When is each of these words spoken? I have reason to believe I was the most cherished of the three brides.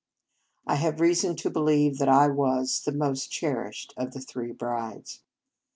I 0.65 0.77
have 0.77 0.99
reason 0.99 1.35
to 1.35 1.51
believe 1.51 2.01
I 2.01 2.27
was 2.27 2.81
the 2.83 2.91
most 2.91 3.29
cherished 3.29 3.93
of 3.95 4.13
the 4.13 4.19
three 4.19 4.51
brides. 4.51 5.21